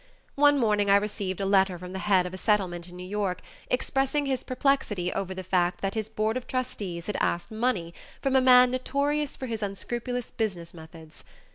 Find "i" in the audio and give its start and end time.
0.89-0.95